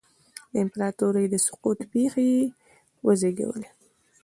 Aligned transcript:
د 0.51 0.53
امپراتورۍ 0.63 1.25
د 1.29 1.35
سقوط 1.45 1.79
پېښې 1.93 2.25
یې 2.35 2.43
وزېږولې 3.05 3.69